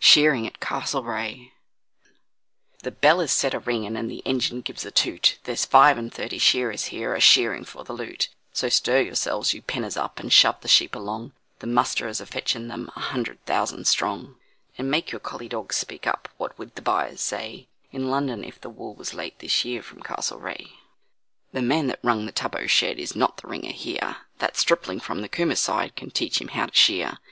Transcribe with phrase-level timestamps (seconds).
[0.00, 1.50] Shearing at Castlereagh
[2.82, 6.12] The bell is set a ringing, and the engine gives a toot, There's five and
[6.12, 10.32] thirty shearers here are shearing for the loot, So stir yourselves, you penners up, and
[10.32, 14.34] shove the sheep along, The musterers are fetching them a hundred thousand strong,
[14.76, 18.60] And make your collie dogs speak up what would the buyers say In London if
[18.60, 20.72] the wool was late this year from Castlereagh?
[21.52, 25.22] The man that 'rung' the Tubbo shed is not the ringer here, That stripling from
[25.22, 27.18] the Cooma side can teach him how to shear.